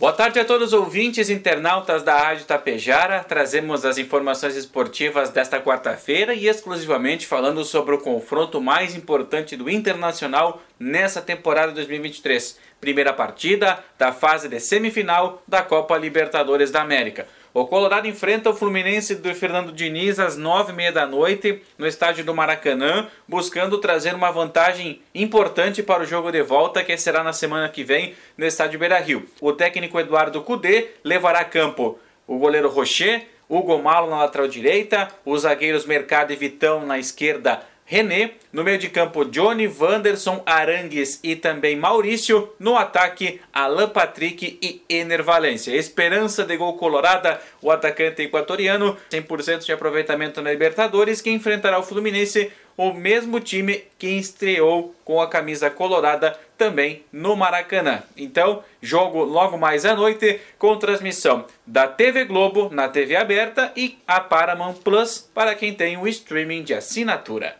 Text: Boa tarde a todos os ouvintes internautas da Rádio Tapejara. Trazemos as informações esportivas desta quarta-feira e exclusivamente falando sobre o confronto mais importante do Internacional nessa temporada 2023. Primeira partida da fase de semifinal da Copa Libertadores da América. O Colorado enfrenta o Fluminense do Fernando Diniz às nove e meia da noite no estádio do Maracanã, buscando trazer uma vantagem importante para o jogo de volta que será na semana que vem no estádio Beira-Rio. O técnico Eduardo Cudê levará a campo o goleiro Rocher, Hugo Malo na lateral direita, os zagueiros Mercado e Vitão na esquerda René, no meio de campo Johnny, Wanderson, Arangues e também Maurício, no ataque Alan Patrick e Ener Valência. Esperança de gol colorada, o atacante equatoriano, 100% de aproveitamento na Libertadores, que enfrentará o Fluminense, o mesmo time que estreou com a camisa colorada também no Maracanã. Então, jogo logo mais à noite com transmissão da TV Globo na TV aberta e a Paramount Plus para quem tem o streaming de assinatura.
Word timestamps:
Boa 0.00 0.12
tarde 0.12 0.38
a 0.38 0.44
todos 0.44 0.68
os 0.68 0.72
ouvintes 0.72 1.28
internautas 1.28 2.04
da 2.04 2.16
Rádio 2.16 2.44
Tapejara. 2.44 3.24
Trazemos 3.24 3.84
as 3.84 3.98
informações 3.98 4.54
esportivas 4.54 5.30
desta 5.30 5.60
quarta-feira 5.60 6.32
e 6.32 6.46
exclusivamente 6.46 7.26
falando 7.26 7.64
sobre 7.64 7.96
o 7.96 7.98
confronto 7.98 8.60
mais 8.60 8.94
importante 8.94 9.56
do 9.56 9.68
Internacional 9.68 10.62
nessa 10.78 11.20
temporada 11.20 11.72
2023. 11.72 12.60
Primeira 12.80 13.12
partida 13.12 13.82
da 13.98 14.12
fase 14.12 14.48
de 14.48 14.60
semifinal 14.60 15.42
da 15.48 15.62
Copa 15.62 15.98
Libertadores 15.98 16.70
da 16.70 16.80
América. 16.80 17.26
O 17.54 17.66
Colorado 17.66 18.06
enfrenta 18.06 18.50
o 18.50 18.54
Fluminense 18.54 19.14
do 19.14 19.34
Fernando 19.34 19.72
Diniz 19.72 20.18
às 20.18 20.36
nove 20.36 20.72
e 20.72 20.76
meia 20.76 20.92
da 20.92 21.06
noite 21.06 21.62
no 21.78 21.86
estádio 21.86 22.22
do 22.22 22.34
Maracanã, 22.34 23.08
buscando 23.26 23.78
trazer 23.78 24.14
uma 24.14 24.30
vantagem 24.30 25.00
importante 25.14 25.82
para 25.82 26.02
o 26.02 26.06
jogo 26.06 26.30
de 26.30 26.42
volta 26.42 26.84
que 26.84 26.96
será 26.98 27.24
na 27.24 27.32
semana 27.32 27.68
que 27.70 27.82
vem 27.82 28.14
no 28.36 28.44
estádio 28.44 28.78
Beira-Rio. 28.78 29.26
O 29.40 29.52
técnico 29.52 29.98
Eduardo 29.98 30.42
Cudê 30.42 30.88
levará 31.02 31.40
a 31.40 31.44
campo 31.44 31.98
o 32.26 32.38
goleiro 32.38 32.68
Rocher, 32.68 33.26
Hugo 33.48 33.82
Malo 33.82 34.10
na 34.10 34.18
lateral 34.18 34.46
direita, 34.46 35.08
os 35.24 35.42
zagueiros 35.42 35.86
Mercado 35.86 36.32
e 36.32 36.36
Vitão 36.36 36.84
na 36.84 36.98
esquerda 36.98 37.62
René, 37.90 38.32
no 38.52 38.62
meio 38.62 38.76
de 38.76 38.90
campo 38.90 39.24
Johnny, 39.24 39.66
Wanderson, 39.66 40.42
Arangues 40.44 41.20
e 41.24 41.34
também 41.34 41.74
Maurício, 41.74 42.52
no 42.58 42.76
ataque 42.76 43.40
Alan 43.50 43.88
Patrick 43.88 44.58
e 44.60 44.82
Ener 44.90 45.22
Valência. 45.24 45.74
Esperança 45.74 46.44
de 46.44 46.54
gol 46.58 46.76
colorada, 46.76 47.40
o 47.62 47.70
atacante 47.70 48.20
equatoriano, 48.20 48.94
100% 49.10 49.64
de 49.64 49.72
aproveitamento 49.72 50.42
na 50.42 50.50
Libertadores, 50.50 51.22
que 51.22 51.30
enfrentará 51.30 51.78
o 51.78 51.82
Fluminense, 51.82 52.52
o 52.76 52.92
mesmo 52.92 53.40
time 53.40 53.82
que 53.98 54.06
estreou 54.06 54.94
com 55.02 55.18
a 55.18 55.26
camisa 55.26 55.70
colorada 55.70 56.38
também 56.58 57.04
no 57.10 57.34
Maracanã. 57.34 58.02
Então, 58.14 58.62
jogo 58.82 59.24
logo 59.24 59.56
mais 59.56 59.86
à 59.86 59.96
noite 59.96 60.40
com 60.58 60.76
transmissão 60.76 61.46
da 61.66 61.88
TV 61.88 62.26
Globo 62.26 62.68
na 62.70 62.86
TV 62.86 63.16
aberta 63.16 63.72
e 63.74 63.96
a 64.06 64.20
Paramount 64.20 64.74
Plus 64.84 65.26
para 65.34 65.54
quem 65.54 65.72
tem 65.72 65.96
o 65.96 66.06
streaming 66.06 66.62
de 66.62 66.74
assinatura. 66.74 67.56